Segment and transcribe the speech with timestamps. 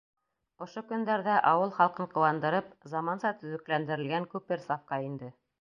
[0.65, 5.35] Ошо көндәрҙә, ауыл халҡын ҡыуандырып, заманса төҙөкләндерелгән күпер сафҡа инде.